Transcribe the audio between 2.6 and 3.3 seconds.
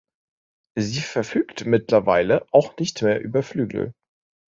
nicht mehr